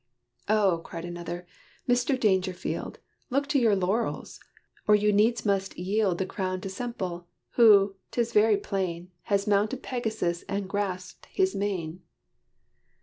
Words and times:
"Oh!" 0.49 0.81
cried 0.83 1.05
another, 1.05 1.45
"Mr. 1.87 2.19
Dangerfield, 2.19 2.97
Look 3.29 3.45
to 3.49 3.59
your 3.59 3.75
laurels! 3.75 4.39
or 4.87 4.95
you 4.95 5.13
needs 5.13 5.45
must 5.45 5.77
yield 5.77 6.17
The 6.17 6.25
crown 6.25 6.59
to 6.61 6.69
Semple, 6.69 7.27
who, 7.51 7.93
'tis 8.09 8.33
very 8.33 8.57
plain, 8.57 9.11
Has 9.25 9.45
mounted 9.45 9.83
Pegasus 9.83 10.41
and 10.49 10.67
grasped 10.67 11.27
his 11.27 11.53
mane." 11.53 12.01